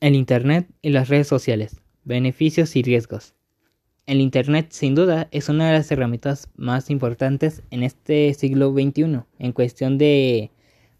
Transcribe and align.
El 0.00 0.16
Internet 0.16 0.68
y 0.82 0.90
las 0.90 1.08
redes 1.08 1.28
sociales. 1.28 1.80
Beneficios 2.04 2.76
y 2.76 2.82
riesgos. 2.82 3.34
El 4.06 4.20
Internet 4.20 4.66
sin 4.70 4.94
duda 4.94 5.28
es 5.30 5.48
una 5.48 5.68
de 5.68 5.72
las 5.72 5.90
herramientas 5.90 6.50
más 6.56 6.90
importantes 6.90 7.62
en 7.70 7.82
este 7.82 8.34
siglo 8.34 8.72
XXI 8.72 9.22
en 9.38 9.52
cuestión 9.52 9.96
de 9.96 10.50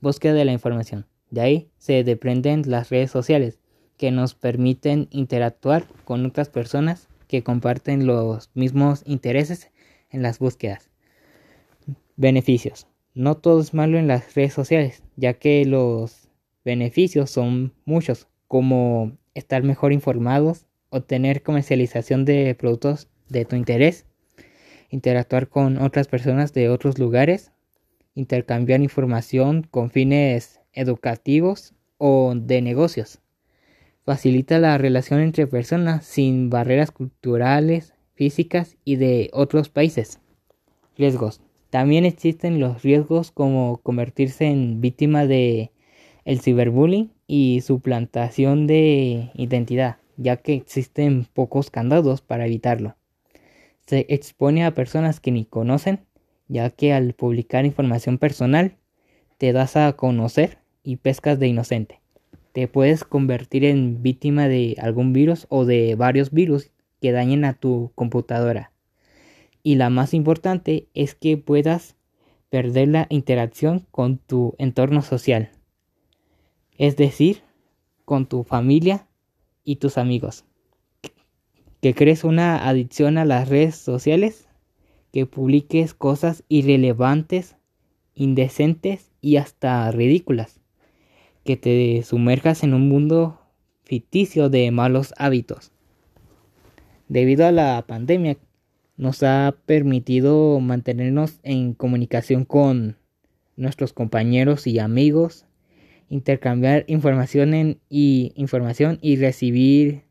búsqueda 0.01 0.33
de 0.33 0.45
la 0.46 0.53
información. 0.53 1.07
De 1.30 1.41
ahí 1.41 1.69
se 1.77 2.03
desprenden 2.04 2.62
las 2.67 2.88
redes 2.88 3.11
sociales 3.11 3.59
que 3.99 4.11
nos 4.11 4.35
permiten 4.35 5.08
interactuar 5.11 5.87
con 6.04 6.24
otras 6.24 6.49
personas 6.49 7.08
que 7.29 7.42
comparten 7.42 8.06
los 8.06 8.51
mismos 8.54 9.03
intereses 9.04 9.71
en 10.08 10.22
las 10.22 10.38
búsquedas. 10.38 10.88
Beneficios. 12.17 12.87
No 13.13 13.37
todo 13.37 13.61
es 13.61 13.74
malo 13.74 13.99
en 13.99 14.06
las 14.08 14.35
redes 14.35 14.54
sociales, 14.54 15.03
ya 15.17 15.35
que 15.35 15.65
los 15.67 16.29
beneficios 16.65 17.30
son 17.30 17.74
muchos 17.84 18.29
como 18.55 19.19
estar 19.34 19.65
mejor 19.65 19.93
informados, 19.93 20.67
obtener 20.89 21.43
comercialización 21.43 22.25
de 22.25 22.55
productos 22.55 23.09
de 23.29 23.45
tu 23.45 23.57
interés, 23.57 24.07
interactuar 24.91 25.49
con 25.49 25.77
otras 25.79 26.07
personas 26.07 26.53
de 26.53 26.69
otros 26.69 27.01
lugares, 27.01 27.51
intercambiar 28.15 28.81
información 28.81 29.67
con 29.69 29.91
fines 29.91 30.61
educativos 30.73 31.75
o 31.98 32.35
de 32.37 32.62
negocios. 32.62 33.19
Facilita 34.05 34.61
la 34.61 34.79
relación 34.79 35.19
entre 35.19 35.48
personas 35.48 36.07
sin 36.07 36.48
barreras 36.48 36.93
culturales, 36.93 37.95
físicas 38.15 38.77
y 38.84 38.95
de 38.95 39.31
otros 39.33 39.69
países. 39.69 40.21
Riesgos. 40.97 41.41
También 41.71 42.05
existen 42.05 42.61
los 42.61 42.84
riesgos 42.84 43.33
como 43.33 43.79
convertirse 43.79 44.45
en 44.47 44.81
víctima 44.81 45.27
de 45.27 45.73
el 46.24 46.41
ciberbullying 46.41 47.10
y 47.27 47.60
suplantación 47.60 48.66
de 48.66 49.30
identidad, 49.34 49.98
ya 50.16 50.37
que 50.37 50.55
existen 50.55 51.27
pocos 51.33 51.70
candados 51.70 52.20
para 52.20 52.47
evitarlo. 52.47 52.97
Se 53.86 54.06
expone 54.08 54.64
a 54.64 54.75
personas 54.75 55.20
que 55.20 55.31
ni 55.31 55.44
conocen, 55.44 56.00
ya 56.48 56.70
que 56.70 56.92
al 56.92 57.12
publicar 57.12 57.66
información 57.66 58.19
personal 58.19 58.77
te 59.39 59.53
das 59.53 59.77
a 59.77 59.92
conocer 59.94 60.58
y 60.83 60.97
pescas 60.97 61.39
de 61.39 61.48
inocente. 61.48 62.00
Te 62.53 62.69
puedes 62.69 63.05
convertir 63.05 63.64
en 63.64 64.03
víctima 64.03 64.48
de 64.48 64.77
algún 64.81 65.12
virus 65.12 65.47
o 65.48 65.64
de 65.64 65.97
varios 65.97 66.31
virus 66.31 66.70
que 67.00 67.12
dañen 67.12 67.44
a 67.44 67.55
tu 67.55 67.91
computadora. 67.94 68.70
Y 69.62 69.75
la 69.75 69.91
más 69.91 70.14
importante 70.14 70.86
es 70.94 71.14
que 71.14 71.36
puedas 71.36 71.97
perder 72.48 72.88
la 72.88 73.06
interacción 73.11 73.86
con 73.91 74.19
tu 74.19 74.55
entorno 74.59 75.03
social 75.03 75.50
es 76.78 76.97
decir, 76.97 77.42
con 78.05 78.27
tu 78.27 78.44
familia 78.44 79.06
y 79.64 79.77
tus 79.77 79.98
amigos. 79.98 80.44
Que 81.81 81.94
crees 81.94 82.25
una 82.25 82.69
adicción 82.69 83.19
a 83.19 83.25
las 83.25 83.48
redes 83.48 83.77
sociales, 83.77 84.48
que 85.12 85.27
publiques 85.27 85.94
cosas 85.94 86.44
irrelevantes, 86.48 87.56
indecentes 88.14 89.12
y 89.20 89.36
hasta 89.36 89.91
ridículas, 89.91 90.61
que 91.44 91.56
te 91.56 92.03
sumerjas 92.03 92.62
en 92.62 92.75
un 92.75 92.88
mundo 92.88 93.41
ficticio 93.84 94.48
de 94.48 94.70
malos 94.70 95.14
hábitos. 95.19 95.72
Debido 97.09 97.47
a 97.47 97.53
la 97.53 97.84
pandemia, 97.86 98.38
nos 98.97 99.22
ha 99.22 99.55
permitido 99.66 100.59
mantenernos 100.61 101.38
en 101.42 101.75
comunicación 101.75 102.44
con 102.44 102.97
nuestros 103.56 103.92
compañeros 103.92 104.66
y 104.66 104.78
amigos 104.78 105.47
intercambiar 106.08 106.84
información, 106.86 107.78
y, 107.88 108.33
información 108.36 108.98
y 109.00 109.16
recibir 109.16 110.05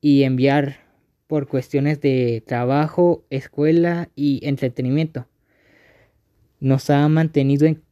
y 0.00 0.22
enviar 0.22 0.78
por 1.26 1.46
cuestiones 1.46 2.00
de 2.00 2.42
trabajo, 2.46 3.24
escuela 3.30 4.08
y 4.16 4.46
entretenimiento. 4.46 5.26
Nos 6.58 6.90
ha 6.90 7.08
mantenido 7.08 7.66
en 7.66 7.82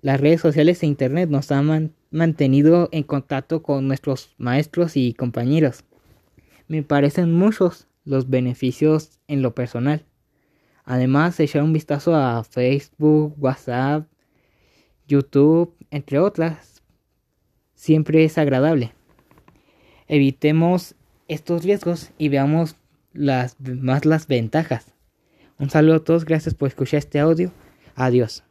las 0.00 0.20
redes 0.20 0.40
sociales 0.40 0.82
e 0.82 0.86
internet, 0.86 1.30
nos 1.30 1.50
ha 1.52 1.62
mantenido 2.10 2.88
en 2.92 3.04
contacto 3.04 3.62
con 3.62 3.86
nuestros 3.86 4.34
maestros 4.36 4.96
y 4.96 5.14
compañeros. 5.14 5.84
Me 6.68 6.82
parecen 6.82 7.32
muchos 7.32 7.88
los 8.04 8.28
beneficios 8.28 9.20
en 9.28 9.42
lo 9.42 9.54
personal. 9.54 10.04
Además, 10.84 11.40
echar 11.40 11.62
un 11.62 11.72
vistazo 11.72 12.14
a 12.14 12.44
Facebook, 12.44 13.34
WhatsApp, 13.38 14.06
YouTube, 15.06 15.74
entre 15.90 16.18
otras, 16.18 16.82
siempre 17.74 18.24
es 18.24 18.38
agradable. 18.38 18.94
Evitemos 20.08 20.94
estos 21.28 21.64
riesgos 21.64 22.10
y 22.18 22.28
veamos 22.28 22.76
las, 23.12 23.56
más 23.60 24.04
las 24.04 24.26
ventajas. 24.26 24.92
Un 25.58 25.70
saludo 25.70 25.96
a 25.96 26.04
todos, 26.04 26.24
gracias 26.24 26.54
por 26.54 26.68
escuchar 26.68 26.98
este 26.98 27.20
audio. 27.20 27.52
Adiós. 27.94 28.44